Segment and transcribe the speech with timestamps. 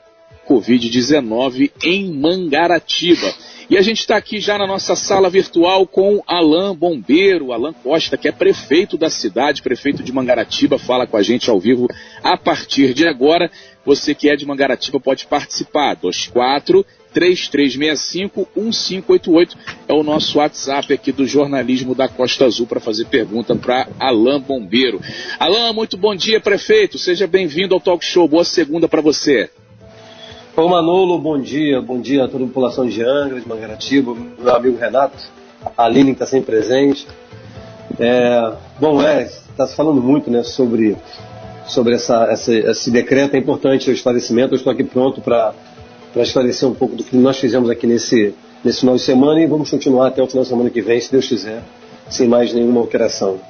[0.49, 3.33] Covid-19 em Mangaratiba.
[3.69, 8.17] E a gente está aqui já na nossa sala virtual com Alain Bombeiro, Alain Costa,
[8.17, 11.87] que é prefeito da cidade, prefeito de Mangaratiba, fala com a gente ao vivo
[12.23, 13.51] a partir de agora.
[13.85, 15.99] Você que é de Mangaratiba pode participar.
[16.03, 19.57] 24 3365 1588
[19.89, 24.41] é o nosso WhatsApp aqui do jornalismo da Costa Azul para fazer pergunta para Alain
[24.41, 25.01] Bombeiro.
[25.39, 26.99] Alain, muito bom dia, prefeito.
[26.99, 28.29] Seja bem-vindo ao Talk Show.
[28.29, 29.51] Boa segunda para você.
[30.57, 34.57] Ô Manolo, bom dia, bom dia a toda a população de Angra, de Mangaratiba, meu
[34.57, 35.17] amigo Renato,
[35.77, 37.07] a Aline que está sempre presente.
[37.97, 40.97] É, bom, é, está se falando muito né, sobre,
[41.65, 45.55] sobre essa, essa, esse decreto, é importante o esclarecimento, eu estou aqui pronto para
[46.17, 49.71] esclarecer um pouco do que nós fizemos aqui nesse, nesse final de semana e vamos
[49.71, 51.63] continuar até o final de semana que vem, se Deus quiser,
[52.09, 53.41] sem mais nenhuma alteração.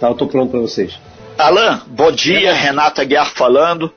[0.00, 0.98] Tá, eu estou pronto para vocês.
[1.38, 3.92] Alain, bom dia, Renato Aguiar falando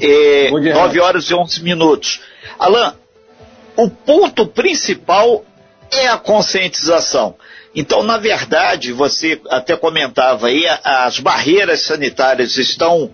[0.00, 2.20] é, 9 horas e 11 minutos.
[2.58, 2.92] Alain,
[3.76, 5.44] o ponto principal
[5.90, 7.34] é a conscientização.
[7.74, 13.10] Então, na verdade, você até comentava aí, as barreiras sanitárias estão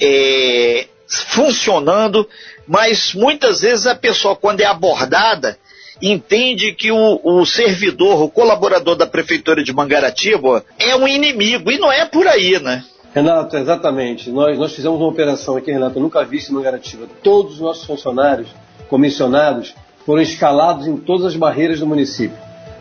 [0.00, 2.28] é, funcionando,
[2.66, 5.58] mas muitas vezes a pessoa, quando é abordada,
[6.00, 11.78] entende que o, o, servidor, o colaborador da Prefeitura de Mangaratiba é um inimigo, e
[11.78, 12.84] não é por aí, né?
[13.14, 14.30] Renato, exatamente.
[14.30, 17.06] Nós, nós fizemos uma operação aqui, Renato, nunca vi isso em Mangaratiba.
[17.22, 18.48] Todos os nossos funcionários,
[18.88, 22.36] comissionados, foram escalados em todas as barreiras do município,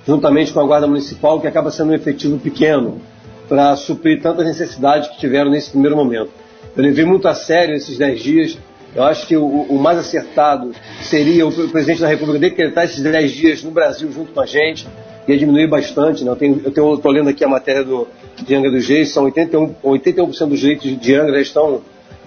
[0.06, 3.02] juntamente com a Guarda Municipal, que acaba sendo um efetivo pequeno
[3.48, 6.30] para suprir tantas necessidades que tiveram nesse primeiro momento.
[6.78, 8.58] Eu levei muito a sério esses 10 dias.
[8.96, 10.72] Eu acho que o, o mais acertado
[11.02, 14.88] seria o presidente da República decretar esses 10 dias no Brasil junto com a gente
[15.28, 16.24] ia diminuir bastante.
[16.24, 16.32] Né?
[16.76, 20.64] Eu estou lendo aqui a matéria do, de Angra dos Reis, são 81%, 81 dos
[20.64, 21.82] leitos de Angra já estão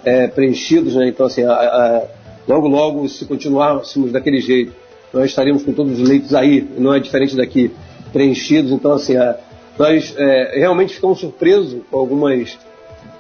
[0.05, 1.09] é, preenchidos, né?
[1.09, 2.03] então assim, a, a,
[2.47, 4.73] logo logo, se continuássemos daquele jeito,
[5.13, 7.71] nós estaríamos com todos os leitos aí, não é diferente daqui,
[8.13, 9.37] preenchidos, então assim, a,
[9.79, 12.59] nós é, realmente ficamos surpresos com algumas,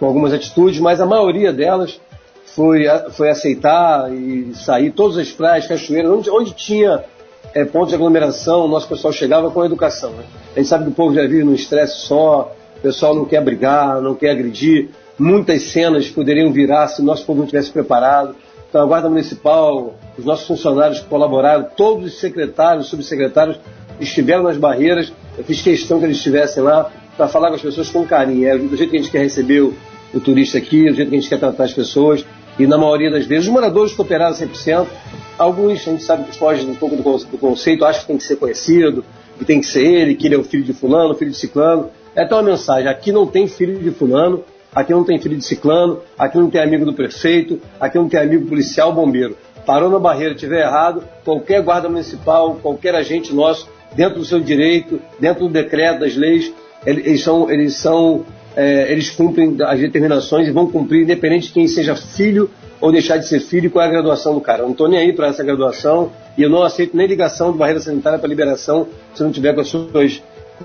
[0.00, 2.00] com algumas atitudes, mas a maioria delas
[2.46, 7.04] foi, foi aceitar e sair, todas as praias, cachoeiras, onde, onde tinha
[7.54, 10.10] é, pontos de aglomeração, o nosso pessoal chegava com a educação.
[10.12, 10.24] Né?
[10.56, 13.44] A gente sabe que o povo já vive num estresse só, o pessoal não quer
[13.44, 14.88] brigar, não quer agredir.
[15.18, 18.34] Muitas cenas poderiam virar se o nosso povo não tivesse preparado.
[18.68, 23.58] Então, a Guarda Municipal, os nossos funcionários colaboraram, todos os secretários, subsecretários
[24.00, 25.12] estiveram nas barreiras.
[25.36, 28.48] Eu fiz questão que eles estivessem lá para falar com as pessoas com carinho.
[28.48, 29.70] É do jeito que a gente quer receber
[30.12, 32.24] o, o turista aqui, do jeito que a gente quer tratar as pessoas.
[32.58, 34.86] E na maioria das vezes, os moradores cooperaram 100%.
[35.38, 38.36] Alguns, a gente sabe que fogem um pouco do conceito, acham que tem que ser
[38.36, 39.04] conhecido,
[39.38, 41.90] que tem que ser ele, que ele é o filho de fulano, filho de ciclano.
[42.14, 44.44] É até uma mensagem, aqui não tem filho de fulano,
[44.74, 48.20] aqui não tem filho de ciclano, aqui não tem amigo do prefeito, aqui não tem
[48.20, 49.36] amigo policial, bombeiro.
[49.64, 55.00] Parou na barreira, tiver errado, qualquer guarda municipal, qualquer agente nosso, dentro do seu direito,
[55.18, 56.52] dentro do decreto, das leis,
[56.84, 58.24] eles são, eles são,
[58.56, 62.50] é, eles cumprem as determinações e vão cumprir, independente de quem seja filho
[62.80, 64.60] ou deixar de ser filho, qual é a graduação do cara.
[64.60, 67.58] Eu não estou nem aí para essa graduação e eu não aceito nem ligação de
[67.58, 70.22] barreira sanitária para liberação se não tiver com, suas,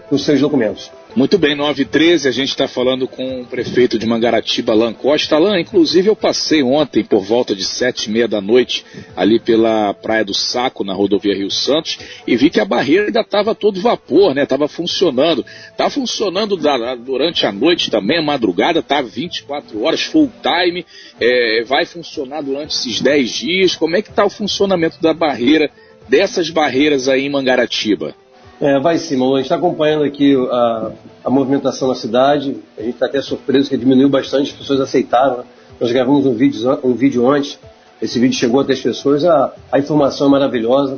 [0.09, 0.91] com os seus documentos.
[1.15, 5.37] Muito bem, 9h13, a gente está falando com o prefeito de Mangaratiba, Alan Costa.
[5.37, 8.85] Alan, inclusive eu passei ontem por volta de sete e meia da noite
[9.15, 11.97] ali pela Praia do Saco, na rodovia Rio Santos,
[12.27, 14.43] e vi que a barreira ainda estava todo vapor, né?
[14.43, 15.45] Estava funcionando.
[15.71, 20.85] Está funcionando da, durante a noite também, a madrugada, está 24 horas, full time.
[21.17, 23.75] É, vai funcionar durante esses 10 dias.
[23.77, 25.71] Como é que está o funcionamento da barreira,
[26.09, 28.13] dessas barreiras aí em Mangaratiba?
[28.59, 29.35] É, vai sim, Malu.
[29.35, 30.91] A gente está acompanhando aqui a,
[31.25, 32.57] a, movimentação na cidade.
[32.77, 35.37] A gente está até surpreso que diminuiu bastante, as pessoas aceitaram.
[35.39, 35.43] Né?
[35.79, 37.59] Nós gravamos um vídeo, um vídeo antes,
[38.01, 40.97] esse vídeo chegou até as pessoas, a, a informação é maravilhosa.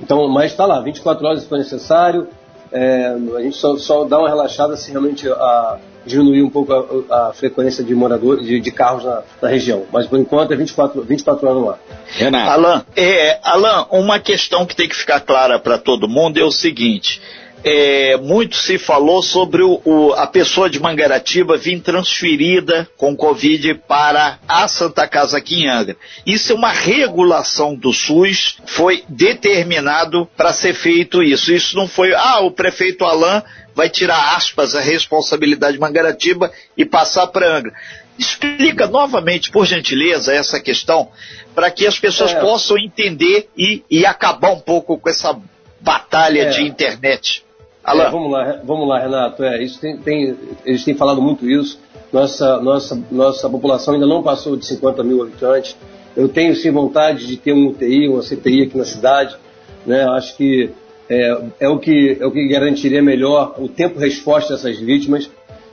[0.00, 2.28] Então, mas está lá, 24 horas se for necessário.
[2.70, 7.28] É, a gente só, só, dá uma relaxada se realmente a, diminuir um pouco a,
[7.28, 9.84] a frequência de moradores, de, de carros na, na, região.
[9.92, 11.78] Mas por enquanto é 24, 24 horas no ar.
[12.08, 12.50] Renato.
[12.50, 16.50] Alan, é, Alan, uma questão que tem que ficar clara para todo mundo é o
[16.50, 17.20] seguinte
[17.64, 23.72] é, muito se falou sobre o, o, a pessoa de Mangaratiba vir transferida com Covid
[23.88, 25.96] para a Santa Casa aqui em Angra.
[26.26, 31.50] Isso é uma regulação do SUS, foi determinado para ser feito isso.
[31.52, 33.42] Isso não foi, ah, o prefeito Alain
[33.74, 37.72] vai tirar aspas a responsabilidade de Mangaratiba e passar para Angra.
[38.18, 41.08] Explica novamente, por gentileza, essa questão,
[41.54, 42.40] para que as pessoas é.
[42.40, 45.36] possam entender e, e, acabar um pouco com essa
[45.80, 46.50] batalha é.
[46.50, 47.43] de internet.
[47.86, 49.44] É, vamos lá, vamos lá, Renato.
[49.44, 51.78] É, isso tem, tem, eles têm falado muito isso.
[52.12, 55.76] Nossa, nossa, nossa população ainda não passou de 50 mil habitantes.
[56.16, 59.36] Eu tenho sim vontade de ter um UTI, uma CTI aqui na cidade.
[59.84, 60.04] Né?
[60.10, 60.70] Acho que
[61.08, 65.30] é, é, o que é o que garantiria melhor o tempo resposta dessas vítimas.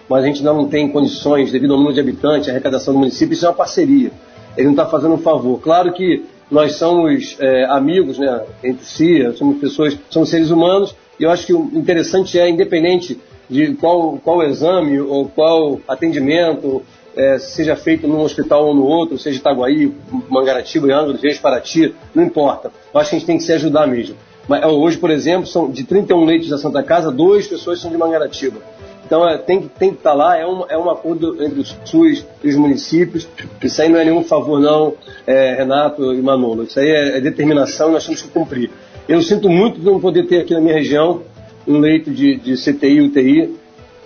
[0.10, 3.00] Mas a gente ainda não tem condições, devido ao número de habitantes, a arrecadação do
[3.00, 4.12] município, isso é uma parceria.
[4.58, 5.62] Ele não está fazendo um favor.
[5.62, 11.32] Claro que nós somos é, amigos né, entre si, somos pessoas, somos seres humanos, eu
[11.32, 13.20] acho que o interessante é, independente
[13.50, 16.82] de qual, qual exame ou qual atendimento
[17.16, 19.94] é, seja feito num hospital ou no outro, seja Itaguaí,
[20.30, 22.72] Mangaratiba, Angra dos Reis, Paraty, não importa.
[22.94, 24.16] Eu acho que a gente tem que se ajudar mesmo.
[24.48, 27.98] Mas, hoje, por exemplo, são de 31 leitos da Santa Casa, duas pessoas são de
[27.98, 28.60] Mangaratiba.
[29.06, 31.66] Então é, tem, tem que estar tá lá, é um, é um acordo entre o
[31.66, 33.28] SUS e os municípios.
[33.62, 34.94] Isso aí não é nenhum favor, não,
[35.28, 36.64] é, Renato e Manolo.
[36.64, 38.72] Isso aí é, é determinação e nós temos que cumprir.
[39.08, 41.24] Eu sinto muito de não poder ter aqui na minha região
[41.68, 43.56] um leito de, de CTI UTI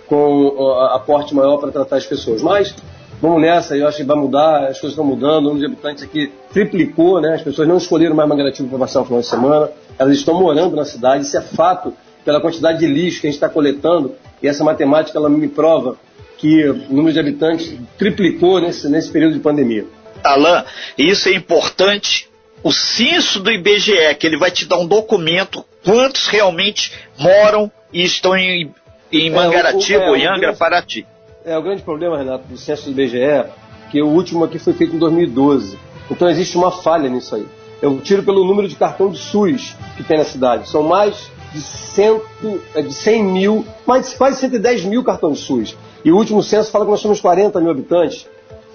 [0.06, 2.42] com aporte maior para tratar as pessoas.
[2.42, 2.74] Mas
[3.20, 6.04] vamos nessa, eu acho que vai mudar, as coisas estão mudando, o número de habitantes
[6.04, 7.34] aqui triplicou, né?
[7.34, 10.76] as pessoas não escolheram mais Mangaratiba para passar o final de semana, elas estão morando
[10.76, 11.92] na cidade, isso é fato,
[12.24, 15.96] pela quantidade de lixo que a gente está coletando, e essa matemática ela me prova
[16.36, 19.86] que o número de habitantes triplicou nesse, nesse período de pandemia.
[20.22, 20.64] Alain,
[20.98, 22.28] isso é importante
[22.66, 28.02] o censo do IBGE, que ele vai te dar um documento quantos realmente moram e
[28.02, 28.74] estão em,
[29.12, 31.06] em Mangaratiba, é, o, o, é, Angra, Paraty.
[31.44, 33.44] É, o grande problema, Renato, do censo do IBGE,
[33.92, 35.78] que o último aqui foi feito em 2012.
[36.10, 37.46] Então existe uma falha nisso aí.
[37.80, 40.68] Eu tiro pelo número de cartão de SUS que tem na cidade.
[40.68, 45.76] São mais de, cento, é, de 100 mil, mais quase 110 mil cartões de SUS.
[46.04, 48.26] E o último censo fala que nós somos 40 mil habitantes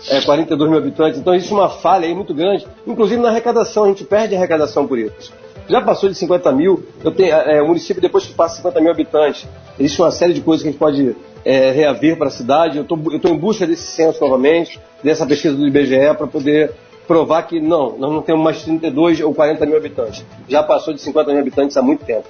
[0.07, 3.88] é, 42 mil habitantes, então existe uma falha aí muito grande, inclusive na arrecadação, a
[3.88, 5.31] gente perde a arrecadação por isso.
[5.68, 8.92] Já passou de 50 mil, eu tenho, é, o município depois que passa 50 mil
[8.92, 9.48] habitantes,
[9.80, 11.15] existe uma série de coisas que a gente pode
[11.45, 15.68] é, reaver para a cidade, eu estou em busca desse censo novamente, dessa pesquisa do
[15.68, 16.71] IBGE para poder
[17.07, 20.24] provar que não, nós não temos mais 32 ou 40 mil habitantes.
[20.48, 22.25] Já passou de 50 mil habitantes há muito tempo.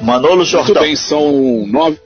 [0.00, 0.74] Manolo Jordão.
[0.74, 1.98] Muito bem, são nove,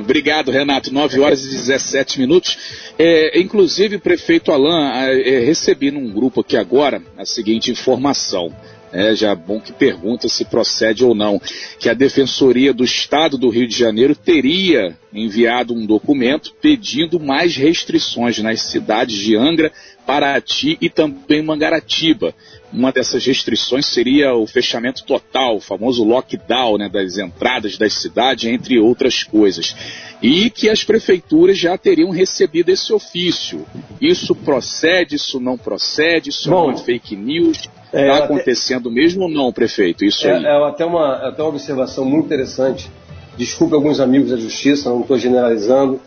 [0.00, 0.92] Obrigado, Renato.
[0.92, 2.56] 9 horas e 17 minutos.
[2.98, 8.54] É, inclusive, prefeito Alain, é, recebi num grupo aqui agora a seguinte informação.
[8.92, 11.42] É já bom que pergunta se procede ou não,
[11.80, 17.56] que a Defensoria do Estado do Rio de Janeiro teria enviado um documento pedindo mais
[17.56, 19.72] restrições nas cidades de Angra,
[20.06, 22.34] Paraty e também Mangaratiba.
[22.72, 28.50] Uma dessas restrições seria o fechamento total, o famoso lockdown né, das entradas das cidades,
[28.50, 29.76] entre outras coisas.
[30.20, 33.64] E que as prefeituras já teriam recebido esse ofício.
[34.00, 37.68] Isso procede, isso não procede, isso Bom, é fake news.
[37.86, 38.94] Está é, acontecendo até...
[38.94, 40.04] mesmo ou não, prefeito?
[40.04, 40.44] Isso é, aí.
[40.44, 42.90] É até uma, até uma observação muito interessante.
[43.36, 46.00] Desculpe alguns amigos da justiça, não estou generalizando,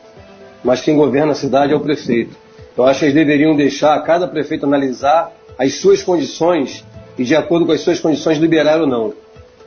[0.63, 2.35] mas quem governa a cidade é o prefeito.
[2.77, 6.85] Eu acho que eles deveriam deixar cada prefeito analisar as suas condições
[7.17, 9.13] e, de acordo com as suas condições, liberar ou não.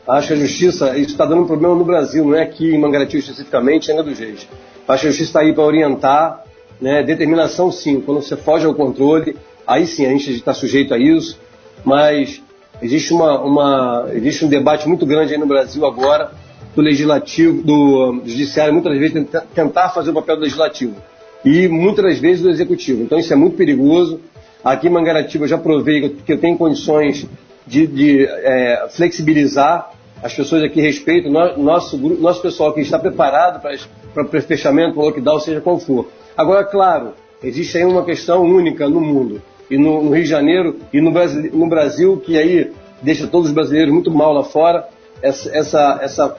[0.06, 3.18] Acho que a justiça, está dando um problema no Brasil, não é aqui em Mangaratiba
[3.18, 4.46] especificamente, ainda do jeito.
[4.86, 6.44] Acho que a justiça está aí para orientar,
[6.80, 9.36] né, determinação sim, quando você foge ao controle,
[9.66, 11.36] aí sim a gente está sujeito a isso,
[11.84, 12.40] mas
[12.80, 16.30] existe, uma, uma, existe um debate muito grande aí no Brasil agora
[16.76, 20.94] do legislativo, do judiciário, muitas vezes tentar fazer o papel do legislativo
[21.44, 23.02] e muitas vezes do executivo.
[23.02, 24.20] Então isso é muito perigoso.
[24.62, 27.26] Aqui em Mangaratiba eu já provei que eu tenho condições
[27.66, 29.92] de, de é, flexibilizar.
[30.22, 31.32] As pessoas aqui respeitam.
[31.56, 36.10] Nosso, nosso pessoal aqui está preparado para o fechamento, para o lockdown, seja qual for.
[36.36, 40.76] Agora, claro, existe aí uma questão única no mundo e no, no Rio de Janeiro
[40.92, 42.70] e no Brasil, no Brasil, que aí
[43.00, 44.86] deixa todos os brasileiros muito mal lá fora,
[45.22, 46.36] essa, essa, essa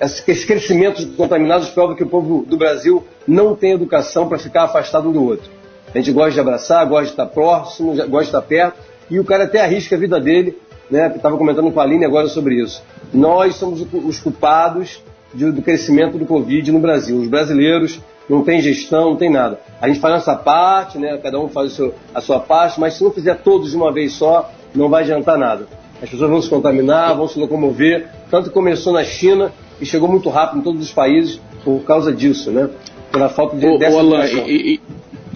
[0.00, 4.64] esse crescimento de contaminados prova que o povo do Brasil não tem educação para ficar
[4.64, 5.50] afastado um do outro.
[5.94, 8.78] A gente gosta de abraçar, gosta de estar próximo, gosta de estar perto,
[9.10, 10.58] e o cara até arrisca a vida dele,
[10.90, 11.12] né?
[11.14, 12.82] Estava comentando com a Aline agora sobre isso.
[13.12, 17.18] Nós somos os culpados de, do crescimento do Covid no Brasil.
[17.18, 19.58] Os brasileiros não tem gestão, não tem nada.
[19.80, 21.18] A gente faz a nossa parte, né?
[21.22, 24.12] cada um faz seu, a sua parte, mas se não fizer todos de uma vez
[24.12, 25.66] só, não vai adiantar nada.
[26.02, 30.28] As pessoas vão se contaminar, vão se locomover, tanto começou na China e chegou muito
[30.28, 32.68] rápido em todos os países por causa disso, né?
[33.10, 34.80] Pela falta de ô, dessa Alan, e, e,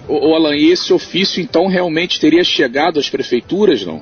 [0.07, 4.01] ô, Alan, e esse ofício então realmente teria chegado às prefeituras, não?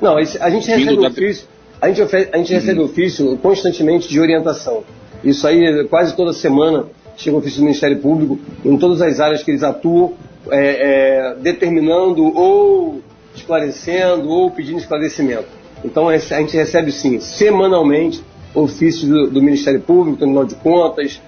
[0.00, 1.08] Não, esse, a gente recebe da...
[1.08, 1.48] ofício,
[1.80, 2.86] a gente, a gente recebe uhum.
[2.86, 4.84] ofício constantemente de orientação.
[5.22, 9.42] Isso aí quase toda semana chega o ofício do Ministério Público em todas as áreas
[9.42, 10.12] que eles atuam,
[10.50, 13.00] é, é, determinando ou
[13.34, 15.63] esclarecendo ou pedindo esclarecimento.
[15.84, 18.22] Então a gente recebe sim, semanalmente,
[18.54, 21.20] ofício do, do Ministério Público, Tribunal de Contas,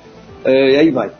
[0.45, 1.11] é, e aí vai.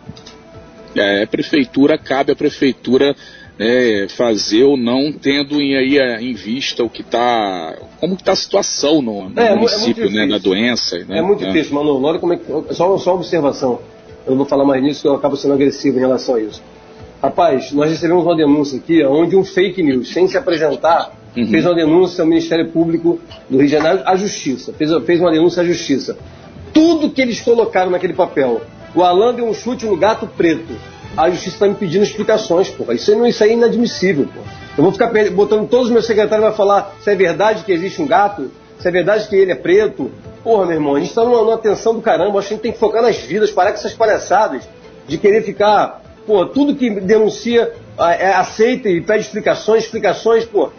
[0.95, 3.15] É, a prefeitura, cabe à prefeitura
[3.59, 7.77] né, fazer ou não, tendo em, aí em vista o que está.
[8.01, 10.99] como está a situação no, no é, é município, é né, na doença.
[11.05, 11.19] Né?
[11.19, 12.03] É muito difícil, Manu.
[12.03, 13.81] Olha como é que, só, só uma observação.
[14.25, 16.63] Eu não vou falar mais nisso, porque eu acabo sendo agressivo em relação a isso.
[17.23, 21.13] Rapaz, nós recebemos uma denúncia aqui, onde um fake news, sem se apresentar,
[21.43, 21.49] uhum.
[21.49, 24.73] fez uma denúncia ao Ministério Público do Rio de Janeiro, à Justiça.
[24.73, 26.17] Fez, fez uma denúncia à Justiça.
[26.73, 28.63] Tudo que eles colocaram naquele papel.
[28.95, 30.75] O Alan deu um chute no gato preto.
[31.17, 32.95] A Justiça está me pedindo explicações, porra.
[32.95, 34.67] Isso, não, isso aí é inadmissível, porra.
[34.77, 38.03] Eu vou ficar botando todos os meus secretários para falar se é verdade que existe
[38.03, 40.11] um gato, se é verdade que ele é preto.
[40.45, 42.39] Porra, meu irmão, a gente está numa, numa tensão do caramba.
[42.39, 44.69] Acho que a gente tem que focar nas vidas, parar com essas palhaçadas
[45.09, 46.03] de querer ficar.
[46.27, 50.71] Pô, tudo que denuncia é, aceita e pede explicações, explicações, pô.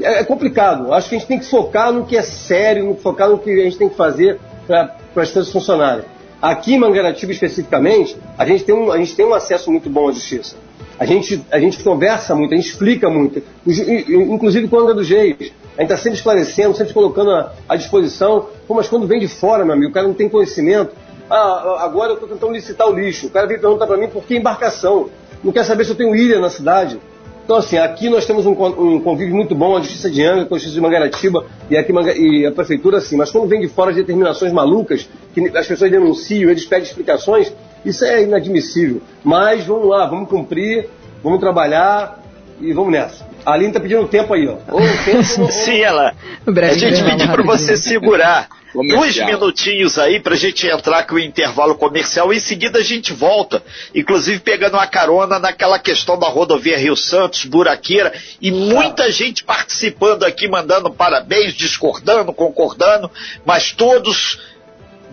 [0.00, 0.92] É, é complicado.
[0.92, 3.50] Acho que a gente tem que focar no que é sério, no, focar no que
[3.50, 6.04] a gente tem que fazer para as coisas funcionarem.
[6.40, 10.08] Aqui em Mangaratiba, especificamente, a gente, tem um, a gente tem um acesso muito bom
[10.08, 10.56] à justiça.
[10.98, 15.52] A gente, a gente conversa muito, a gente explica muito, inclusive a Angra dos Reis.
[15.76, 18.48] A gente está sempre esclarecendo, sempre colocando à disposição.
[18.66, 20.94] Pô, mas quando vem de fora, meu amigo, o cara não tem conhecimento.
[21.28, 23.26] Ah, agora eu estou tentando licitar o lixo.
[23.26, 25.10] O cara vem perguntar para mim por que embarcação.
[25.42, 27.00] Não quer saber se eu tenho ilha na cidade.
[27.44, 30.54] Então, assim, aqui nós temos um, um convívio muito bom, a Justiça de Angra, com
[30.54, 33.18] a Justiça de Mangaratiba e, aqui, e a Prefeitura, assim.
[33.18, 37.52] Mas quando vem de fora determinações malucas, que as pessoas denunciam, eles pedem explicações,
[37.84, 39.02] isso é inadmissível.
[39.22, 40.88] Mas vamos lá, vamos cumprir,
[41.22, 42.18] vamos trabalhar
[42.60, 43.33] e vamos nessa.
[43.44, 44.56] A Aline tá pedindo tempo aí, ó.
[44.68, 45.50] Ou tempo, ou...
[45.50, 46.14] Sim, ela.
[46.46, 51.18] A gente pediu para você segurar dois minutinhos aí para a gente entrar com o
[51.18, 52.32] intervalo comercial.
[52.32, 53.62] Em seguida a gente volta,
[53.94, 59.10] inclusive pegando uma carona naquela questão da rodovia Rio Santos, Buraqueira, e muita ah.
[59.10, 63.10] gente participando aqui, mandando parabéns, discordando, concordando,
[63.44, 64.38] mas todos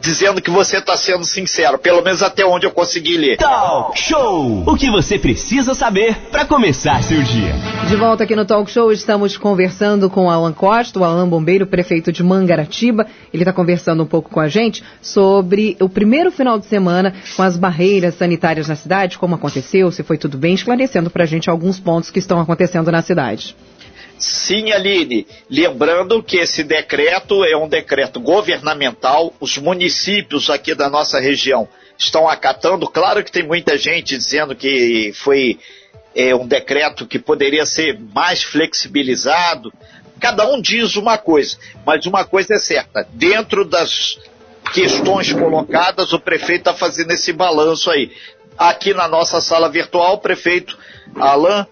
[0.01, 3.37] dizendo que você está sendo sincero, pelo menos até onde eu consegui ler.
[3.37, 4.63] Talk Show!
[4.65, 7.53] O que você precisa saber para começar seu dia.
[7.87, 12.11] De volta aqui no Talk Show, estamos conversando com Alan Costa, o Alan Bombeiro, prefeito
[12.11, 13.05] de Mangaratiba.
[13.31, 17.43] Ele está conversando um pouco com a gente sobre o primeiro final de semana com
[17.43, 21.49] as barreiras sanitárias na cidade, como aconteceu, se foi tudo bem, esclarecendo para a gente
[21.49, 23.55] alguns pontos que estão acontecendo na cidade.
[24.21, 25.25] Sim, Aline.
[25.49, 32.29] Lembrando que esse decreto é um decreto governamental, os municípios aqui da nossa região estão
[32.29, 32.87] acatando.
[32.87, 35.59] Claro que tem muita gente dizendo que foi
[36.15, 39.73] é, um decreto que poderia ser mais flexibilizado.
[40.19, 44.19] Cada um diz uma coisa, mas uma coisa é certa: dentro das
[44.71, 48.11] questões colocadas, o prefeito está fazendo esse balanço aí.
[48.55, 50.77] Aqui na nossa sala virtual, o prefeito
[51.15, 51.65] Alain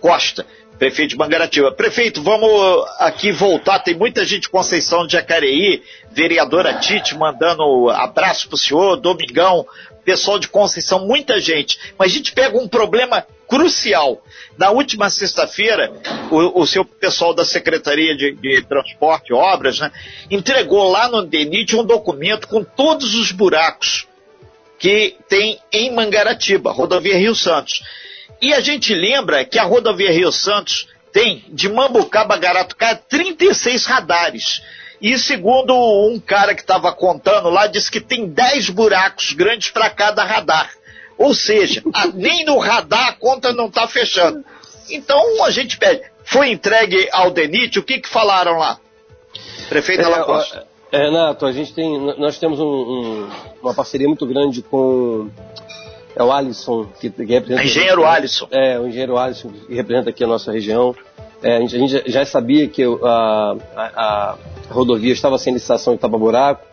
[0.00, 0.46] Costa
[0.78, 1.72] Prefeito de Mangaratiba.
[1.72, 3.78] Prefeito, vamos aqui voltar.
[3.78, 9.66] Tem muita gente de Conceição de Jacareí, vereadora Tite mandando abraço pro senhor, Domingão,
[10.04, 11.78] pessoal de Conceição, muita gente.
[11.98, 14.22] Mas a gente pega um problema crucial.
[14.58, 15.92] Na última sexta-feira,
[16.30, 19.90] o, o, seu pessoal da Secretaria de, de Transporte e Obras né,
[20.30, 24.06] entregou lá no DENIT um documento com todos os buracos
[24.78, 27.82] que tem em Mangaratiba, rodovia Rio Santos.
[28.40, 33.86] E a gente lembra que a rodovia Rio Santos tem de Mambucaba a Garatucá 36
[33.86, 34.62] radares.
[35.00, 39.90] E segundo um cara que estava contando lá, disse que tem 10 buracos grandes para
[39.90, 40.70] cada radar.
[41.18, 44.44] Ou seja, a, nem no radar a conta não está fechando.
[44.90, 46.02] Então a gente pede.
[46.24, 48.78] Foi entregue ao DENIT, o que, que falaram lá?
[49.68, 50.66] Prefeito é, Alacosta.
[50.90, 53.30] É, Renato, a gente tem, nós temos um, um,
[53.62, 55.30] uma parceria muito grande com
[56.16, 57.62] é o Alisson, que, que representa.
[57.62, 58.48] Engenheiro aqui, Alisson.
[58.50, 60.94] É, o engenheiro Alisson, que representa aqui a nossa região.
[61.42, 64.36] É, a, gente, a, gente, já sabia que a, a, a
[64.70, 66.64] rodovia estava sem licitação em Buraco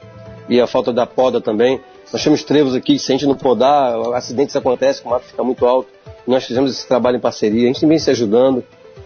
[0.47, 1.81] e a falta da poda também.
[2.11, 5.65] Nós temos trevos aqui, se a gente não podar, acidentes acontecem, o mato fica muito
[5.65, 5.89] alto.
[6.25, 8.63] Nós fizemos esse trabalho em parceria, a gente vem se ajudando.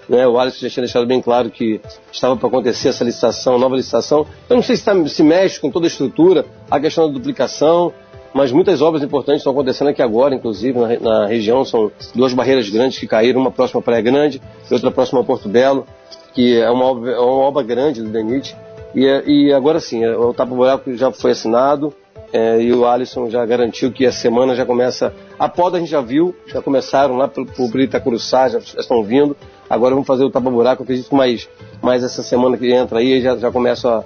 [0.08, 0.28] Né?
[0.28, 4.28] O Alisson já tinha deixado bem claro que estava para acontecer essa licitação, nova licitação.
[4.48, 7.92] Eu não sei se, tá, se mexe com toda a estrutura, a questão da duplicação,
[8.38, 11.66] mas muitas obras importantes estão acontecendo aqui agora, inclusive na, na, região.
[11.66, 14.40] São duas barreiras grandes que caíram, uma próxima à Praia Grande
[14.70, 15.88] e outra próxima a Porto Belo,
[16.36, 18.56] que é uma obra, é uma obra grande do DENIT.
[18.94, 21.92] E, e agora sim, o tapa-buraco já foi assinado
[22.32, 25.12] é, e o Alisson já garantiu que a semana já começa.
[25.40, 29.04] A poda a gente já viu, já começaram lá por, por Itacuruçá, já, já estão
[29.04, 29.36] vindo.
[29.68, 31.50] Agora vamos fazer o tapa-buraco, acredito que mais,
[31.82, 34.06] mais essa semana que entra aí já, já começa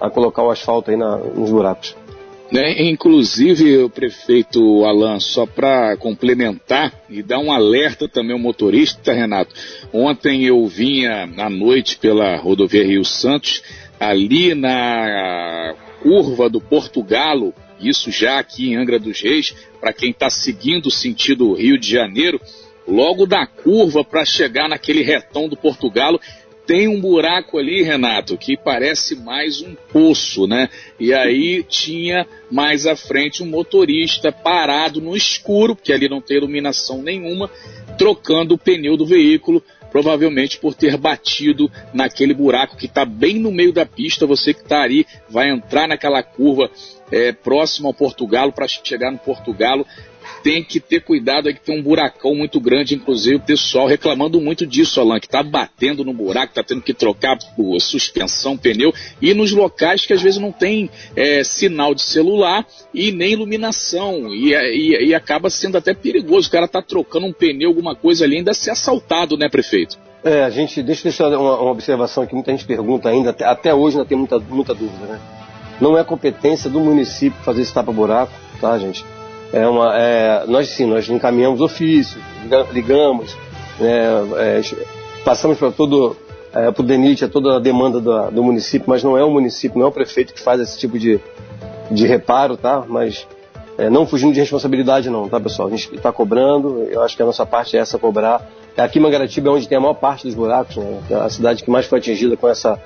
[0.00, 1.94] a, a colocar o asfalto aí na, nos buracos.
[2.50, 2.88] Né?
[2.88, 9.54] Inclusive, o prefeito Alan, só para complementar e dar um alerta também ao motorista, Renato.
[9.92, 13.62] Ontem eu vinha à noite pela rodovia Rio Santos,
[14.00, 20.30] ali na curva do Portugalo, isso já aqui em Angra dos Reis, para quem está
[20.30, 22.40] seguindo o sentido Rio de Janeiro,
[22.86, 26.18] logo da curva para chegar naquele retão do Portugalo,
[26.68, 30.68] tem um buraco ali, Renato, que parece mais um poço, né?
[31.00, 36.36] E aí tinha mais à frente um motorista parado no escuro, porque ali não tem
[36.36, 37.50] iluminação nenhuma,
[37.96, 43.50] trocando o pneu do veículo, provavelmente por ter batido naquele buraco que está bem no
[43.50, 44.26] meio da pista.
[44.26, 46.70] Você que está ali vai entrar naquela curva
[47.10, 49.86] é, próximo ao Portugalo para chegar no Portugalo
[50.42, 54.40] tem que ter cuidado aí que tem um buracão muito grande, inclusive o pessoal reclamando
[54.40, 57.38] muito disso, Alan, que está batendo no buraco, está tendo que trocar
[57.80, 63.12] suspensão, pneu, e nos locais que às vezes não tem é, sinal de celular e
[63.12, 67.68] nem iluminação, e, e, e acaba sendo até perigoso, o cara está trocando um pneu,
[67.68, 69.98] alguma coisa ali, ainda ser assaltado, né, prefeito?
[70.24, 73.44] É, a gente, deixa eu deixar uma, uma observação que muita gente pergunta ainda, até,
[73.44, 75.20] até hoje ainda tem muita, muita dúvida, né?
[75.80, 79.04] Não é competência do município fazer esse tapa-buraco, tá, gente?
[79.52, 82.20] É uma, é, nós sim, nós encaminhamos ofício,
[82.72, 83.36] ligamos,
[83.80, 84.62] é, é,
[85.24, 86.16] passamos para todo
[86.52, 89.78] é, o DENIT, a toda a demanda do, do, município, mas não é o município,
[89.78, 91.20] não é o prefeito que faz esse tipo de,
[91.90, 92.84] de reparo, tá?
[92.86, 93.26] Mas
[93.78, 95.68] é, não fugindo de responsabilidade não, tá pessoal?
[95.68, 98.46] A gente está cobrando, eu acho que a nossa parte é essa cobrar.
[98.76, 101.00] Aqui em Mangaratiba é onde tem a maior parte dos buracos, né?
[101.10, 102.80] É a cidade que mais foi atingida com essa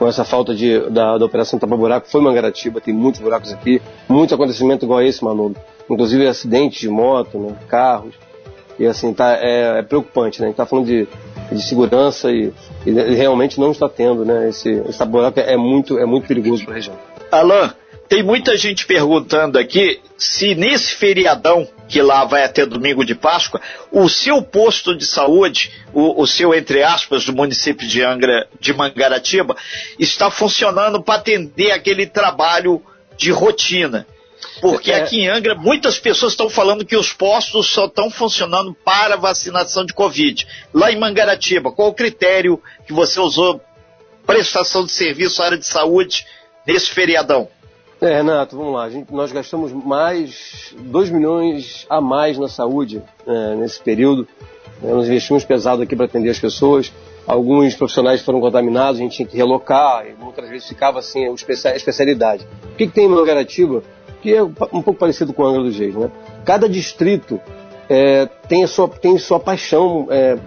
[0.00, 4.34] com essa falta de, da, da operação tapa-buraco foi Mangaratiba, tem muitos buracos aqui, muito
[4.34, 5.54] acontecimento igual a esse, Manolo
[5.90, 8.14] inclusive acidentes de moto, né, carros.
[8.78, 10.46] E assim, tá, é, é preocupante, né?
[10.46, 11.06] A gente está falando de,
[11.52, 12.50] de segurança e,
[12.86, 14.48] e, realmente não está tendo, né?
[14.48, 16.96] Esse, esse buraco é muito, é muito perigoso para a região.
[17.30, 17.72] Alain,
[18.08, 23.60] tem muita gente perguntando aqui se nesse feriadão que lá vai até domingo de Páscoa,
[23.90, 28.72] o seu posto de saúde, o, o seu, entre aspas, do município de Angra, de
[28.72, 29.56] Mangaratiba,
[29.98, 32.80] está funcionando para atender aquele trabalho
[33.16, 34.06] de rotina.
[34.60, 35.02] Porque é...
[35.02, 39.84] aqui em Angra, muitas pessoas estão falando que os postos só estão funcionando para vacinação
[39.84, 40.46] de Covid.
[40.72, 43.60] Lá em Mangaratiba, qual o critério que você usou
[44.24, 46.24] prestação de serviço à área de saúde
[46.64, 47.48] nesse feriadão?
[48.00, 48.88] É, Renato, vamos lá.
[48.88, 54.26] Gente, nós gastamos mais 2 milhões a mais na saúde é, nesse período.
[54.82, 56.92] É, nós investimos pesado aqui para atender as pessoas.
[57.26, 60.14] Alguns profissionais foram contaminados, a gente tinha que relocar, e
[60.48, 62.46] vezes ficava assim, a especialidade.
[62.72, 63.82] O que, que tem em Mangaratiba?
[64.20, 65.94] que é um pouco parecido com o Angra dos Reis.
[65.94, 66.10] Né?
[66.44, 67.40] Cada distrito
[67.88, 70.38] é, tem, a sua, tem sua paixão é,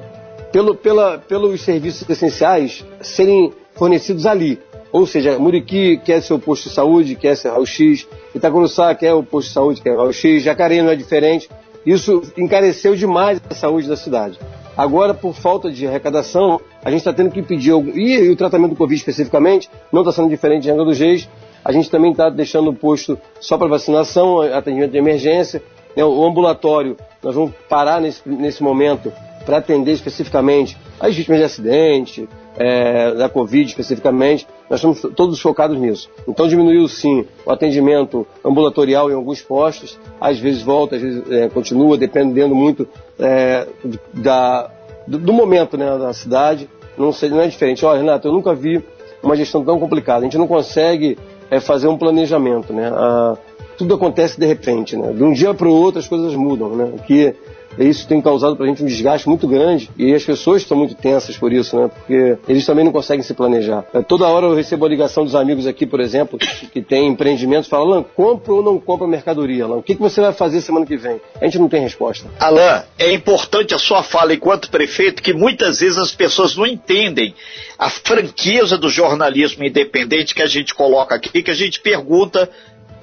[0.51, 4.59] pelo, pela, pelos serviços essenciais serem fornecidos ali.
[4.93, 9.47] Ou seja, Muriqui quer seu posto de saúde, quer ser raio-x, Itacuruçá quer o posto
[9.47, 11.49] de saúde, quer raio-x, Jacareí não é diferente.
[11.83, 14.37] Isso encareceu demais a saúde da cidade.
[14.77, 17.89] Agora, por falta de arrecadação, a gente está tendo que pedir, algum...
[17.89, 21.27] e, o tratamento do Covid especificamente, não está sendo diferente de Angra dos Reis,
[21.65, 25.63] a gente também está deixando o posto só para vacinação, atendimento de emergência.
[25.95, 26.05] Né?
[26.05, 29.11] O ambulatório, nós vamos parar nesse, nesse momento
[29.43, 35.77] para atender especificamente as vítimas de acidente, é, da Covid especificamente, nós estamos todos focados
[35.77, 36.09] nisso.
[36.27, 41.49] Então diminuiu sim o atendimento ambulatorial em alguns postos, às vezes volta, às vezes é,
[41.49, 42.87] continua, dependendo muito
[43.19, 43.67] é,
[44.13, 44.69] da,
[45.07, 46.69] do, do, momento né, da cidade.
[46.97, 47.83] Não, sei, não é diferente.
[47.85, 48.83] Olha, Renato, eu nunca vi
[49.21, 50.19] uma gestão tão complicada.
[50.19, 51.17] A gente não consegue
[51.49, 52.91] é fazer um planejamento, né?
[52.93, 53.37] Ah,
[53.77, 55.11] tudo acontece de repente, né?
[55.13, 56.93] De um dia para o outro as coisas mudam, né?
[57.05, 57.35] Que
[57.77, 60.95] isso tem causado para a gente um desgaste muito grande e as pessoas estão muito
[60.95, 61.89] tensas por isso, né?
[61.93, 63.85] Porque eles também não conseguem se planejar.
[63.93, 67.69] É, toda hora eu recebo a ligação dos amigos aqui, por exemplo, que tem empreendimentos,
[67.69, 69.77] falam, Alan, compra ou não compra mercadoria, Alan?
[69.77, 71.19] O que, que você vai fazer semana que vem?
[71.39, 72.29] A gente não tem resposta.
[72.39, 77.33] Alan, é importante a sua fala enquanto prefeito que muitas vezes as pessoas não entendem
[77.77, 82.49] a franqueza do jornalismo independente que a gente coloca aqui, que a gente pergunta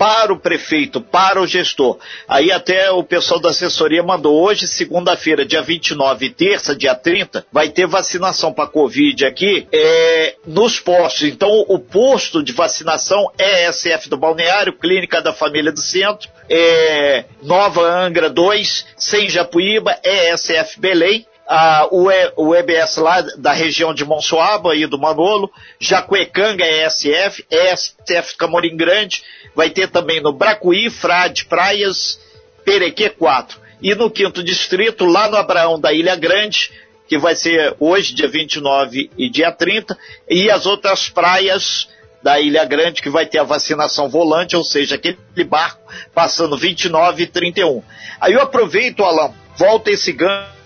[0.01, 1.99] para o prefeito, para o gestor.
[2.27, 7.45] Aí até o pessoal da assessoria mandou hoje, segunda-feira, dia 29 e terça, dia 30,
[7.53, 11.25] vai ter vacinação para Covid aqui é, nos postos.
[11.25, 17.27] Então o posto de vacinação é SF do Balneário, Clínica da Família do Centro, é,
[17.43, 23.93] Nova Angra 2, sem Japuíba, ESF Belém, a, o, e, o EBS lá da região
[23.93, 30.89] de Monsoaba e do Manolo, Jacuecanga ESF, ESF Camorim Grande, vai ter também no Bracuí,
[30.89, 32.21] Frade, Praias,
[32.65, 33.59] Perequê 4.
[33.83, 36.71] E no quinto distrito, lá no Abraão da Ilha Grande,
[37.09, 41.89] que vai ser hoje, dia 29 e dia 30, e as outras praias
[42.23, 45.83] da Ilha Grande, que vai ter a vacinação volante, ou seja, aquele barco
[46.15, 47.83] passando 29 e 31.
[48.21, 50.60] Aí eu aproveito, Alan, volta esse gancho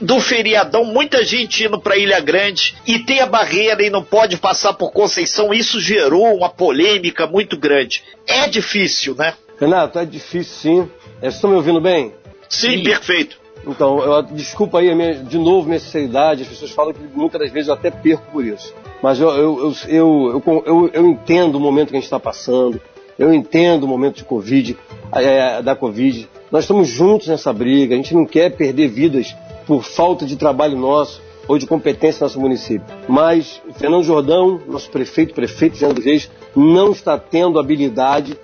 [0.00, 4.36] do feriadão, muita gente indo para Ilha Grande e tem a barreira e não pode
[4.36, 8.02] passar por Conceição, isso gerou uma polêmica muito grande.
[8.26, 9.34] É difícil, né?
[9.60, 10.90] Renato, é difícil sim.
[11.20, 12.14] É, estão me ouvindo bem?
[12.48, 12.82] Sim, sim.
[12.84, 13.38] perfeito.
[13.66, 17.50] Então, eu, desculpa aí minha, de novo minha sinceridade, as pessoas falam que muitas das
[17.50, 18.72] vezes eu até perco por isso.
[19.02, 22.80] Mas eu, eu, eu, eu, eu entendo o momento que a gente está passando,
[23.18, 24.76] eu entendo o momento de Covid,
[25.12, 26.28] é, da Covid.
[26.50, 30.78] Nós estamos juntos nessa briga, a gente não quer perder vidas por falta de trabalho
[30.78, 32.86] nosso ou de competência no nosso município.
[33.06, 38.38] Mas Fernando Jordão, nosso prefeito, prefeito Jean Reis, não está tendo habilidade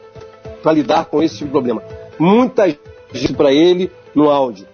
[0.63, 1.83] para lidar com esse tipo de problema.
[2.19, 2.69] Muita
[3.13, 4.67] gente para ele no áudio.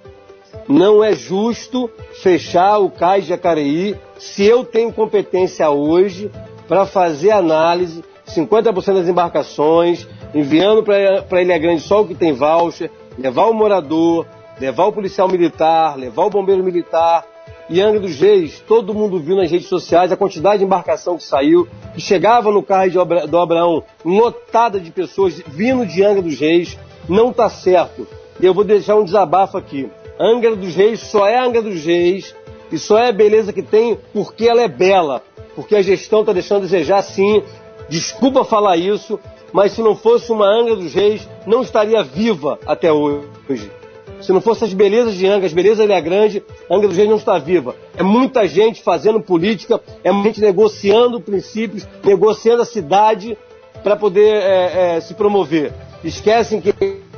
[0.68, 1.88] Não é justo
[2.22, 6.30] fechar o cais de Jacareí se eu tenho competência hoje
[6.68, 12.90] para fazer análise, 50% das embarcações, enviando para Ilha Grande só o que tem voucher,
[13.20, 14.26] levar o morador,
[14.58, 17.24] levar o policial militar, levar o bombeiro militar.
[17.68, 21.22] E Angra dos Reis, todo mundo viu nas redes sociais a quantidade de embarcação que
[21.22, 22.90] saiu, que chegava no carro
[23.28, 26.76] do Abraão, lotada de pessoas vindo de Angra dos Reis.
[27.08, 28.08] Não está certo.
[28.40, 29.88] E eu vou deixar um desabafo aqui.
[30.18, 32.34] Angra dos Reis só é Angra dos Reis
[32.72, 35.22] e só é a beleza que tem porque ela é bela.
[35.54, 37.42] Porque a gestão está deixando a desejar sim.
[37.88, 39.18] Desculpa falar isso,
[39.52, 43.70] mas se não fosse uma Angra dos Reis, não estaria viva até hoje.
[44.20, 47.08] Se não fosse as belezas de Angra, as belezas da Ilha Grande, Angra dos Reis
[47.08, 47.74] não está viva.
[47.96, 53.36] É muita gente fazendo política, é muita gente negociando princípios, negociando a cidade
[53.82, 55.72] para poder é, é, se promover.
[56.04, 56.74] Esquecem que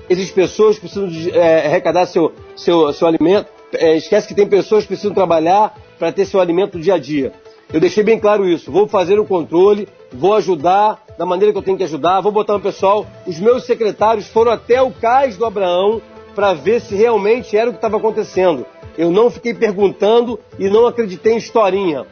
[0.09, 4.47] existem pessoas que precisam de, é, arrecadar seu, seu, seu alimento, é, esquece que tem
[4.47, 7.33] pessoas que precisam trabalhar para ter seu alimento dia a dia.
[7.73, 8.71] Eu deixei bem claro isso.
[8.71, 12.57] Vou fazer o controle, vou ajudar da maneira que eu tenho que ajudar, vou botar
[12.57, 13.07] um pessoal.
[13.25, 16.03] Os meus secretários foram até o cais do Abraão
[16.35, 18.67] para ver se realmente era o que estava acontecendo.
[18.99, 22.05] Eu não fiquei perguntando e não acreditei em historinha.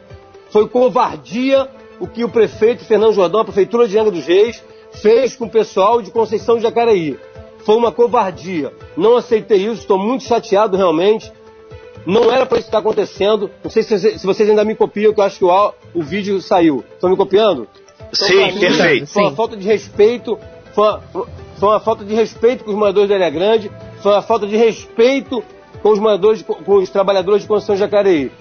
[0.49, 1.67] Foi covardia
[1.99, 5.49] o que o prefeito Fernando Jordão, a prefeitura de Angra dos Reis, fez com o
[5.49, 7.19] pessoal de Conceição de Jacareí.
[7.65, 8.71] Foi uma covardia.
[8.95, 11.29] Não aceitei isso, estou muito chateado realmente.
[12.05, 13.51] Não era para isso estar acontecendo.
[13.61, 16.41] Não sei se, se, vocês ainda me copiam, que eu acho que o, o vídeo
[16.41, 16.81] saiu.
[16.93, 17.67] Estão me copiando?
[18.13, 19.07] Então, Sim, mim, perfeito.
[19.07, 20.37] Foi uma falta de respeito.
[20.73, 23.71] Foi, foi uma falta de respeito com os moradores da Ilha Grande.
[24.01, 25.43] Foi uma falta de respeito
[25.81, 28.31] com os moradores, com os trabalhadores de construção de Jacareí.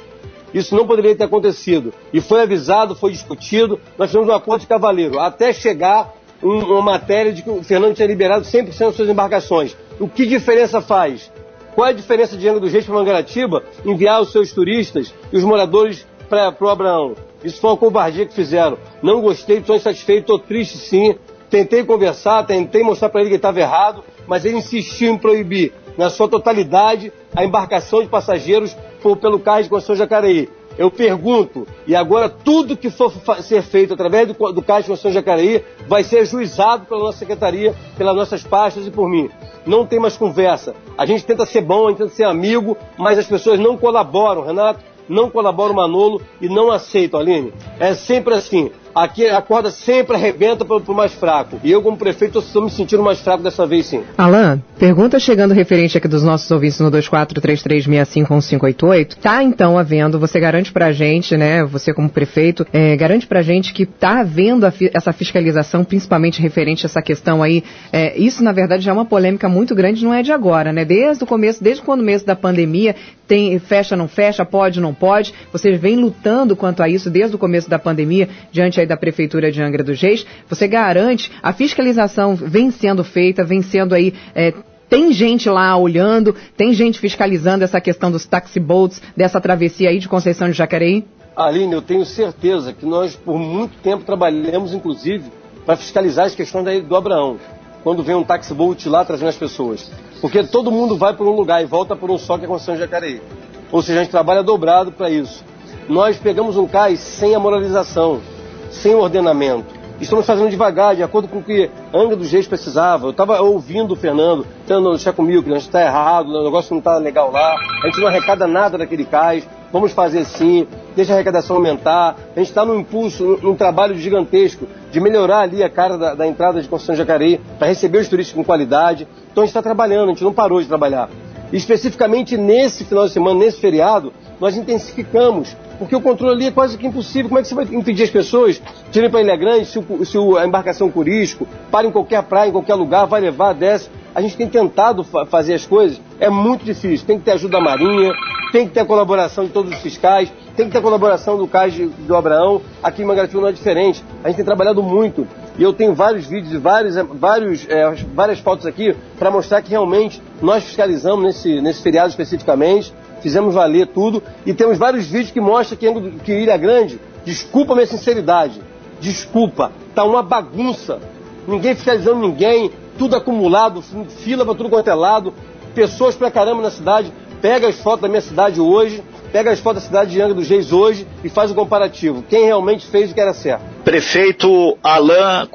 [0.52, 1.94] Isso não poderia ter acontecido.
[2.12, 3.80] E foi avisado, foi discutido.
[3.96, 5.18] Nós tivemos um acordo de cavaleiro.
[5.18, 9.76] Até chegar uma matéria de que o Fernando tinha liberado 100% das suas embarcações.
[9.98, 11.30] O que diferença faz?
[11.74, 15.36] Qual é a diferença de Angra dos Reis para Mangaratiba enviar os seus turistas e
[15.36, 17.14] os moradores para o Abraão?
[17.42, 18.78] Isso foi uma covardia que fizeram.
[19.02, 21.14] Não gostei, estou insatisfeito, estou triste sim.
[21.48, 26.08] Tentei conversar, tentei mostrar para ele que estava errado, mas ele insistiu em proibir, na
[26.08, 30.48] sua totalidade, a embarcação de passageiros por, pelo carro de construção Jacareí.
[30.78, 35.12] Eu pergunto, e agora tudo que for ser feito através do, do Caixa de Construção
[35.12, 39.28] Jacareí vai ser ajuizado pela nossa secretaria, pelas nossas pastas e por mim.
[39.66, 40.74] Não tem mais conversa.
[40.96, 44.46] A gente tenta ser bom, a gente tenta ser amigo, mas as pessoas não colaboram,
[44.46, 47.52] Renato, não colaboram Manolo e não aceitam, Aline.
[47.78, 48.70] É sempre assim.
[48.94, 51.60] Aqui a corda sempre arrebenta para o mais fraco.
[51.62, 54.02] E eu, como prefeito, estou me sentindo mais fraco dessa vez, sim.
[54.18, 59.14] Alain, pergunta chegando referente aqui dos nossos ouvintes no 2433651588.
[59.14, 63.40] Tá, então, havendo, você garante para a gente, né, você como prefeito, é, garante para
[63.40, 67.62] a gente que tá havendo fi essa fiscalização, principalmente referente a essa questão aí.
[67.92, 70.84] É, isso, na verdade, já é uma polêmica muito grande, não é de agora, né?
[70.84, 72.96] Desde o começo, desde quando o mês da pandemia,
[73.30, 75.32] tem fecha, não fecha, pode, não pode.
[75.52, 79.50] Você vem lutando quanto a isso desde o começo da pandemia, diante aí da Prefeitura
[79.50, 84.52] de Angra dos Reis, você garante, a fiscalização vem sendo feita, vem sendo aí, é,
[84.88, 90.00] tem gente lá olhando, tem gente fiscalizando essa questão dos taxi boats, dessa travessia aí
[90.00, 91.04] de Conceição de Jacareí?
[91.36, 95.30] Aline, eu tenho certeza que nós por muito tempo trabalhamos, inclusive,
[95.64, 97.38] para fiscalizar as questões do Abraão.
[97.84, 99.90] Quando vem um táxi bolt lá trazendo as pessoas.
[100.20, 102.74] Porque todo mundo vai por um lugar e volta por um só, que é Conceição
[102.74, 103.22] de Jacareí.
[103.70, 105.44] Ou seja, a gente trabalha dobrado para isso.
[105.88, 108.20] Nós pegamos um cais sem a moralização,
[108.70, 109.80] sem ordenamento.
[110.00, 113.06] Estamos fazendo devagar, de acordo com o que Angra dos Reis precisava.
[113.06, 116.72] Eu estava ouvindo o Fernando, tentando deixar comigo que a gente está errado, o negócio
[116.72, 121.12] não está legal lá, a gente não arrecada nada daquele cais, vamos fazer sim, deixa
[121.12, 122.16] a arrecadação aumentar.
[122.34, 126.26] A gente está num impulso, num trabalho gigantesco de melhorar ali a cara da, da
[126.26, 129.06] entrada de Construção de Jacareí para receber os turistas com qualidade.
[129.30, 131.10] Então a gente está trabalhando, a gente não parou de trabalhar.
[131.52, 136.50] E especificamente nesse final de semana, nesse feriado, nós intensificamos porque o controle ali é
[136.50, 137.30] quase que impossível.
[137.30, 140.04] Como é que você vai impedir as pessoas de irem para Ilha Grande se, o,
[140.04, 143.88] se a embarcação turístico para em qualquer praia, em qualquer lugar, vai levar, desce?
[144.14, 147.06] A gente tem tentado fa fazer as coisas, é muito difícil.
[147.06, 148.12] Tem que ter ajuda da Marinha,
[148.52, 151.48] tem que ter a colaboração de todos os fiscais, tem que ter a colaboração do
[151.48, 152.60] CAIS do Abraão.
[152.82, 154.04] Aqui em Mangaratiba não é diferente.
[154.22, 155.26] A gente tem trabalhado muito.
[155.58, 159.70] E eu tenho vários vídeos e vários, vários, é, várias fotos aqui para mostrar que
[159.70, 165.40] realmente nós fiscalizamos nesse, nesse feriado especificamente fizemos valer tudo e temos vários vídeos que
[165.40, 168.60] mostram que, que Ilha Grande, desculpa a minha sinceridade,
[169.00, 171.00] desculpa, tá uma bagunça.
[171.46, 173.82] Ninguém fiscalizando ninguém, tudo acumulado,
[174.22, 175.32] fila para tudo quanto é lado,
[175.74, 177.12] pessoas pra caramba na cidade.
[177.40, 179.02] Pega as fotos da minha cidade hoje,
[179.32, 182.22] pega as fotos da cidade de Angra dos Reis hoje e faz o comparativo.
[182.28, 183.62] Quem realmente fez o que era certo?
[183.82, 185.48] Prefeito Alain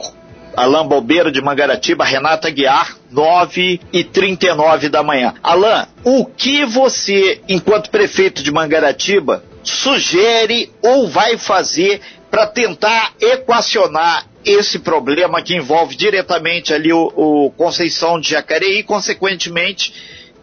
[0.55, 5.33] Alain Bobeiro de Mangaratiba, Renata Guiar, 9 e 39 da manhã.
[5.43, 14.27] Alain, o que você, enquanto prefeito de Mangaratiba, sugere ou vai fazer para tentar equacionar
[14.43, 19.93] esse problema que envolve diretamente ali o, o Conceição de Jacareí e, consequentemente,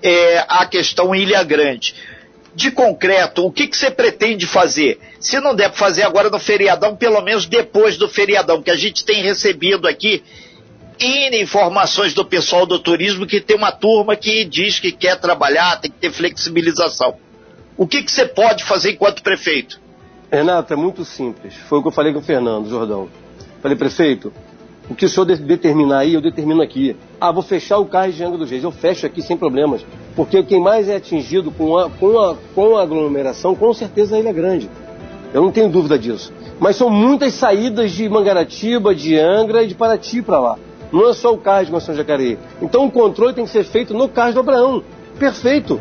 [0.03, 1.95] é, a questão Ilha Grande
[2.55, 4.99] de concreto, o que, que você pretende fazer?
[5.19, 8.77] Se não der para fazer agora no feriadão, pelo menos depois do feriadão, que a
[8.77, 10.23] gente tem recebido aqui
[11.01, 15.91] informações do pessoal do turismo que tem uma turma que diz que quer trabalhar, tem
[15.91, 17.17] que ter flexibilização.
[17.77, 19.81] O que, que você pode fazer enquanto prefeito?
[20.31, 21.55] Renato, é muito simples.
[21.69, 23.09] Foi o que eu falei com o Fernando Jordão.
[23.61, 24.33] Falei, prefeito,
[24.93, 26.95] o que o senhor determinar aí, eu determino aqui.
[27.19, 28.63] Ah, vou fechar o carro de Angra dos Reis.
[28.63, 29.85] Eu fecho aqui sem problemas.
[30.15, 34.21] Porque quem mais é atingido com a, com a, com a aglomeração, com certeza a
[34.21, 34.71] Ilha Grande.
[35.33, 36.31] Eu não tenho dúvida disso.
[36.61, 40.59] Mas são muitas saídas de Mangaratiba, de Angra e de Paraty para lá.
[40.93, 42.39] Não é só o carro de Gonçalo Jacareí.
[42.61, 44.85] Então o controle tem que ser feito no carro do Abraão.
[45.19, 45.81] Perfeito.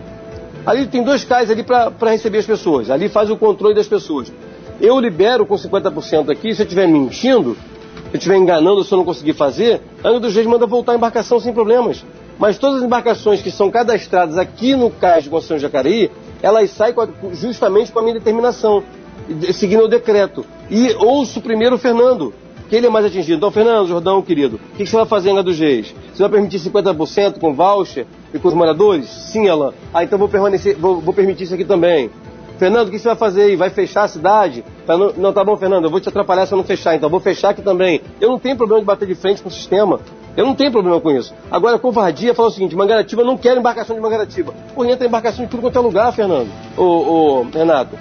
[0.66, 2.90] Ali tem dois cais ali para receber as pessoas.
[2.90, 4.32] Ali faz o controle das pessoas.
[4.80, 7.58] Eu libero com 50% aqui, se eu estiver mentindo,
[8.12, 11.40] eu estiver enganando, se eu não conseguir fazer, Angra dos Reis manda voltar a embarcação
[11.40, 12.04] sem problemas.
[12.38, 16.72] Mas todas as embarcações que são cadastradas aqui no cais de Conceição de Jacareí, elas
[16.72, 16.94] saem
[17.34, 18.84] justamente com a minha determinação,
[19.54, 20.46] seguindo o decreto.
[20.70, 22.34] E ouço primeiro o Fernando,
[22.68, 23.38] que ele é mais atingido.
[23.38, 25.94] Então, Fernando, Jordão, querido, o que, você vai fazer em Angra dos Reis?
[26.14, 29.08] Você vai permitir 50% com voucher e com os moradores?
[29.08, 29.74] Sim, Alan.
[29.94, 32.10] Ah, então vou, permanecer, vou, vou permitir isso aqui também.
[32.62, 33.56] Fernando, o que você vai fazer aí?
[33.56, 34.64] Vai fechar a cidade?
[34.86, 37.10] Tá não, não, tá bom, Fernando, eu vou te atrapalhar se eu não fechar, então
[37.10, 38.00] vou fechar aqui também.
[38.20, 40.00] Eu não tenho problema de bater de frente com o sistema.
[40.38, 41.34] Eu não tenho problema com isso.
[41.50, 44.54] Agora, a covardia fala o seguinte: Mangaratiba não quer embarcação de Mangaratiba.
[44.76, 46.52] Pô, entra embarcação de tudo quanto é lugar, Fernando.
[46.78, 47.98] Ô, ô Renato.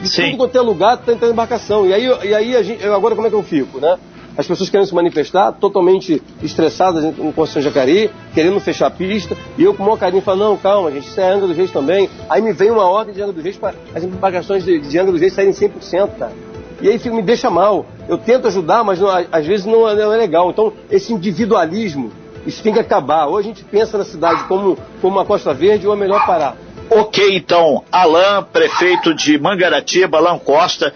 [0.00, 0.26] De Sim.
[0.26, 1.84] tudo quanto é lugar, tá entrando embarcação.
[1.84, 3.98] E aí, e aí gente, agora como é que eu fico, né?
[4.36, 9.62] As pessoas querendo se manifestar, totalmente estressadas em Conceição Jacareí, querendo fechar a pista, e
[9.62, 12.08] eu com o maior carinho falo, não, calma, gente, isso é Angra dos Reis também.
[12.28, 15.12] Aí me vem uma ordem de Angra dos Reis para as embarcações de, de Angra
[15.12, 16.32] dos Reis saírem 100%, cara.
[16.80, 17.86] E aí me deixa mal.
[18.08, 20.50] Eu tento ajudar, mas não, às vezes não é, não é legal.
[20.50, 22.12] Então, esse individualismo,
[22.46, 23.26] isso tem que acabar.
[23.26, 26.56] Ou a gente pensa na cidade como, como uma Costa Verde, ou é melhor parar.
[26.90, 30.92] Ok, então, Alain, prefeito de Mangaratiba, Alain Costa,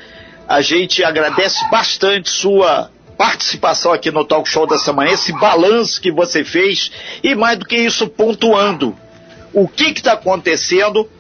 [0.47, 6.13] a gente agradece bastante sua participação aqui no Talk Show dessa manhã, esse balanço que
[6.13, 8.97] você fez e mais do que isso, pontuando
[9.53, 11.11] o que está acontecendo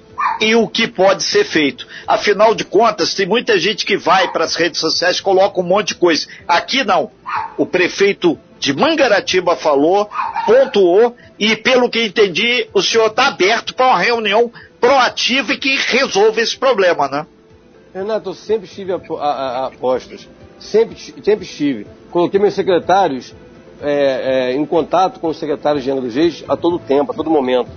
[0.40, 1.87] e o que pode ser feito.
[2.06, 5.88] Afinal de contas, tem muita gente que vai para as redes sociais coloca um monte
[5.88, 6.28] de coisa.
[6.46, 7.11] Aqui não.
[7.56, 10.08] O prefeito de Mangaratiba falou,
[10.46, 15.76] pontuou e, pelo que entendi, o senhor está aberto para uma reunião proativa e que
[15.76, 17.26] resolva esse problema, né?
[17.92, 21.86] Renato, eu sempre estive a, a, a, a postos sempre, sempre estive.
[22.10, 23.34] Coloquei meus secretários
[23.80, 27.70] é, é, em contato com os secretários de Reis a todo tempo, a todo momento.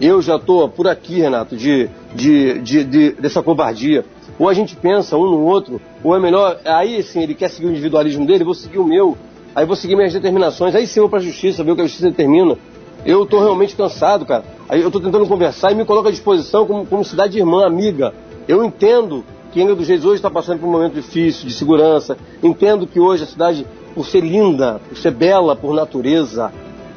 [0.00, 4.04] Eu já estou por aqui, Renato, de, de, de, de, dessa covardia.
[4.38, 6.58] Ou a gente pensa um no outro, ou é melhor.
[6.64, 9.16] Aí sim, ele quer seguir o individualismo dele, vou seguir o meu.
[9.54, 10.74] Aí vou seguir minhas determinações.
[10.74, 12.58] Aí sim eu vou para a justiça, ver o que a justiça determina.
[13.06, 14.44] Eu estou realmente cansado, cara.
[14.68, 18.12] Eu estou tentando conversar e me coloco à disposição como, como cidade irmã, amiga.
[18.46, 19.24] Eu entendo
[19.56, 22.14] que Angra dos Reis hoje está passando por um momento difícil de segurança.
[22.42, 26.52] Entendo que hoje a cidade por ser linda, por ser bela por natureza,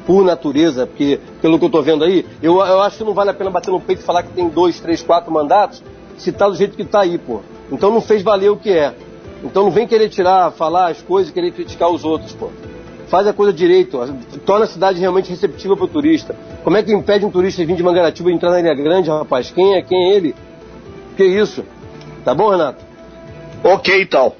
[0.06, 3.30] por natureza, porque pelo que eu estou vendo aí, eu, eu acho que não vale
[3.30, 5.82] a pena bater no peito e falar que tem dois, três, quatro mandatos,
[6.18, 7.40] se tá do jeito que está aí, pô.
[7.72, 8.94] Então não fez valer o que é.
[9.42, 12.50] Então não vem querer tirar, falar as coisas e querer criticar os outros, pô.
[13.06, 13.98] Faz a coisa direito,
[14.44, 16.36] torna a cidade realmente receptiva para o turista.
[16.62, 19.50] Como é que impede um turista vir de Mangaratiba de entrar na Ilha Grande, rapaz?
[19.50, 19.82] Quem é?
[19.82, 20.34] Quem é ele?
[21.16, 21.64] Que isso?
[22.24, 22.84] Tá bom, Renato?
[23.64, 24.34] Ok, então.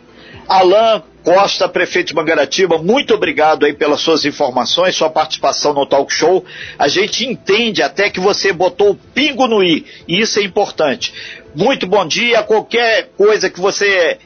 [0.48, 6.12] Alain Costa, prefeito de Mangaratiba, muito obrigado aí pelas suas informações, sua participação no talk
[6.12, 6.44] show.
[6.78, 11.12] A gente entende até que você botou o pingo no i, e isso é importante.
[11.54, 14.18] Muito bom dia, qualquer coisa que você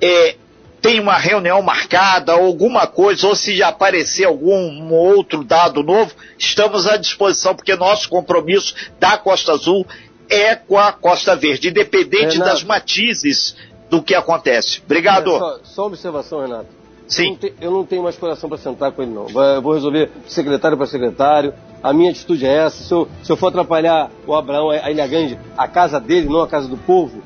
[0.00, 0.36] é,
[0.82, 6.96] tem uma reunião marcada, alguma coisa, ou se aparecer algum outro dado novo, estamos à
[6.96, 9.86] disposição, porque nosso compromisso da Costa Azul
[10.32, 12.50] é com a Costa Verde, independente Renato.
[12.50, 13.56] das matizes
[13.90, 14.80] do que acontece.
[14.84, 15.30] Obrigado.
[15.34, 16.82] É, só, só observação, Renato.
[17.06, 17.24] Sim.
[17.24, 19.26] Eu não, te, eu não tenho mais coração para sentar com ele, não.
[19.28, 21.52] Eu vou resolver secretário para secretário.
[21.82, 22.82] A minha atitude é essa.
[22.82, 26.40] Se eu, se eu for atrapalhar o Abraão, a Ilha Grande, a casa dele, não
[26.40, 27.22] a casa do povo,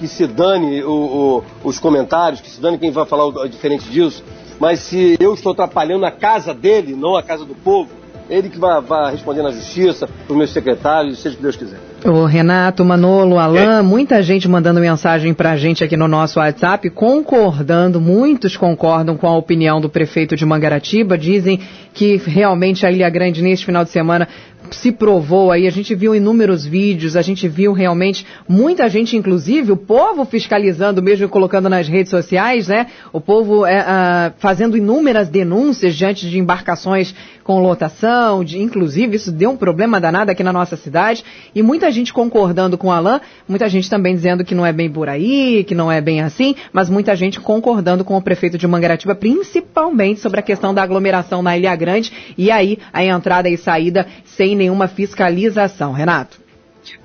[0.00, 3.88] que se dane o, o, os comentários, que se dane quem vai falar o, diferente
[3.88, 4.24] disso.
[4.58, 7.90] Mas se eu estou atrapalhando a casa dele, não a casa do povo,
[8.28, 11.56] ele que vai, vai responder na justiça, para os meus secretários, seja o que Deus
[11.56, 11.89] quiser.
[12.04, 13.82] O Renato, Manolo, Alain, é.
[13.82, 19.26] muita gente mandando mensagem para a gente aqui no nosso WhatsApp, concordando, muitos concordam com
[19.26, 21.60] a opinião do prefeito de Mangaratiba, dizem
[21.92, 24.26] que realmente a Ilha Grande neste final de semana
[24.70, 29.72] se provou aí, a gente viu inúmeros vídeos, a gente viu realmente muita gente, inclusive
[29.72, 32.86] o povo fiscalizando, mesmo colocando nas redes sociais, né?
[33.12, 37.14] O povo é, uh, fazendo inúmeras denúncias diante de embarcações
[37.50, 41.90] com lotação, de, inclusive isso deu um problema danado aqui na nossa cidade, e muita
[41.90, 45.64] gente concordando com o Alain, muita gente também dizendo que não é bem por aí,
[45.64, 50.20] que não é bem assim, mas muita gente concordando com o prefeito de Mangaratiba, principalmente
[50.20, 54.54] sobre a questão da aglomeração na Ilha Grande, e aí a entrada e saída sem
[54.54, 55.90] nenhuma fiscalização.
[55.90, 56.38] Renato.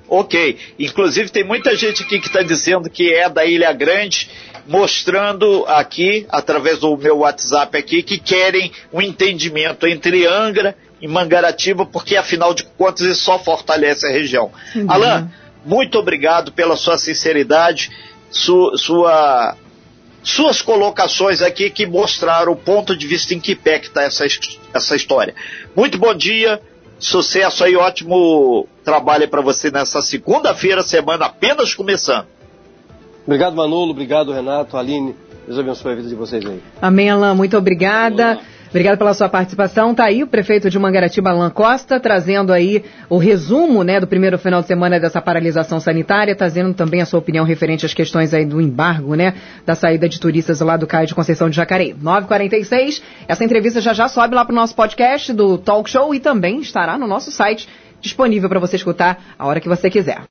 [0.08, 0.56] Ok.
[0.78, 4.30] Inclusive tem muita gente aqui que está dizendo que é da Ilha Grande,
[4.68, 11.86] mostrando aqui, através do meu WhatsApp aqui, que querem um entendimento entre Angra e Mangaratiba,
[11.86, 14.50] porque afinal de contas isso só fortalece a região.
[14.72, 15.28] Sim, Alain,
[15.64, 17.90] muito obrigado pela sua sinceridade,
[18.30, 19.56] su, sua,
[20.22, 24.24] suas colocações aqui que mostraram o ponto de vista em que pé está essa,
[24.74, 25.34] essa história.
[25.74, 26.60] Muito bom dia.
[26.98, 32.26] Sucesso aí, ótimo trabalho para você nessa segunda-feira, semana apenas começando.
[33.26, 33.90] Obrigado, Manolo.
[33.90, 35.14] Obrigado, Renato, Aline.
[35.46, 36.60] Deus abençoe a vida de vocês aí.
[36.80, 37.34] Amém, Alain.
[37.34, 38.38] Muito obrigada.
[38.68, 39.94] Obrigada pela sua participação.
[39.94, 44.36] Tá aí o prefeito de Mangaratiba, Alan Costa, trazendo aí o resumo, né, do primeiro
[44.38, 48.44] final de semana dessa paralisação sanitária, trazendo também a sua opinião referente às questões aí
[48.44, 49.34] do embargo, né,
[49.64, 51.94] da saída de turistas lá do Caio de Conceição de Jacareí.
[51.94, 56.58] 9h46, essa entrevista já já sobe lá pro nosso podcast do Talk Show e também
[56.58, 57.68] estará no nosso site
[58.00, 60.26] disponível para você escutar a hora que você quiser.